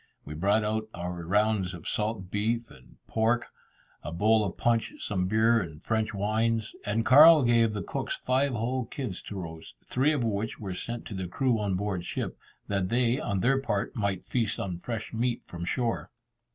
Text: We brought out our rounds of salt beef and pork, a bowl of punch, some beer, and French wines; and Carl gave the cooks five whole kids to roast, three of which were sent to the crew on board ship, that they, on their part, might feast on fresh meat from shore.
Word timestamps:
We 0.25 0.33
brought 0.33 0.63
out 0.63 0.89
our 0.95 1.21
rounds 1.23 1.75
of 1.75 1.87
salt 1.87 2.31
beef 2.31 2.71
and 2.71 2.95
pork, 3.07 3.49
a 4.01 4.11
bowl 4.11 4.43
of 4.43 4.57
punch, 4.57 4.93
some 4.97 5.27
beer, 5.27 5.61
and 5.61 5.79
French 5.83 6.11
wines; 6.11 6.73
and 6.87 7.05
Carl 7.05 7.43
gave 7.43 7.73
the 7.73 7.83
cooks 7.83 8.17
five 8.17 8.53
whole 8.53 8.85
kids 8.85 9.21
to 9.21 9.35
roast, 9.39 9.75
three 9.85 10.11
of 10.11 10.23
which 10.23 10.59
were 10.59 10.73
sent 10.73 11.05
to 11.05 11.13
the 11.13 11.27
crew 11.27 11.59
on 11.59 11.75
board 11.75 12.03
ship, 12.03 12.35
that 12.67 12.89
they, 12.89 13.19
on 13.19 13.41
their 13.41 13.59
part, 13.61 13.95
might 13.95 14.25
feast 14.25 14.59
on 14.59 14.79
fresh 14.79 15.13
meat 15.13 15.43
from 15.45 15.65
shore. 15.65 16.09